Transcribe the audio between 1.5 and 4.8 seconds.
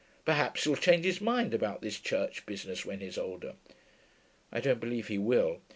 about this church business when he's older.' 'I don't